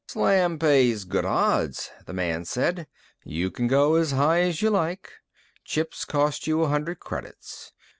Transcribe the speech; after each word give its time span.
"Slam 0.07 0.57
pays 0.57 1.03
good 1.03 1.25
odds," 1.25 1.91
the 2.07 2.13
man 2.13 2.43
said. 2.43 2.87
"You 3.23 3.51
can 3.51 3.67
go 3.67 3.93
as 3.97 4.09
high 4.13 4.41
as 4.41 4.59
you 4.59 4.71
like. 4.71 5.13
Chips 5.63 6.05
cost 6.05 6.47
you 6.47 6.63
a 6.63 6.69
hundred 6.69 6.99
credits. 6.99 7.71